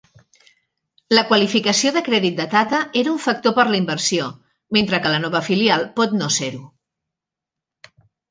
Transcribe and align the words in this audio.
La 1.15 1.23
qualificació 1.31 1.91
de 1.97 2.01
crèdit 2.07 2.39
de 2.39 2.47
Tata 2.53 2.79
era 3.01 3.11
una 3.17 3.23
factor 3.27 3.53
per 3.59 3.65
la 3.69 3.77
inversió, 3.81 4.31
mentre 4.77 5.01
que 5.03 5.11
la 5.17 5.21
nova 5.27 5.41
filial 5.49 5.87
pot 5.99 6.19
no 6.23 6.31
se-ho. 6.39 6.65